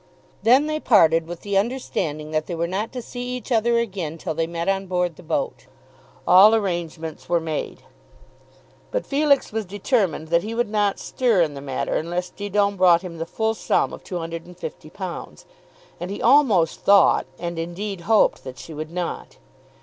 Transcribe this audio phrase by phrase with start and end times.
[0.41, 4.17] Then they parted with the understanding that they were not to see each other again
[4.17, 5.67] till they met on board the boat.
[6.25, 7.83] All arrangements were made.
[8.89, 13.03] But Felix was determined that he would not stir in the matter unless Didon brought
[13.03, 15.45] him the full sum of £250;
[15.99, 19.37] and he almost thought, and indeed hoped, that she would not.